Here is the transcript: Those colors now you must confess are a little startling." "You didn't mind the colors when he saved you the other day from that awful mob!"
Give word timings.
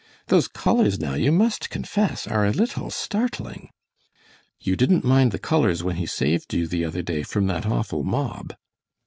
Those 0.29 0.47
colors 0.47 0.97
now 0.99 1.13
you 1.13 1.31
must 1.31 1.69
confess 1.69 2.25
are 2.25 2.43
a 2.43 2.49
little 2.49 2.89
startling." 2.89 3.69
"You 4.59 4.75
didn't 4.75 5.05
mind 5.05 5.31
the 5.31 5.37
colors 5.37 5.83
when 5.83 5.97
he 5.97 6.07
saved 6.07 6.51
you 6.55 6.65
the 6.65 6.83
other 6.83 7.03
day 7.03 7.21
from 7.21 7.45
that 7.45 7.67
awful 7.67 8.01
mob!" 8.03 8.55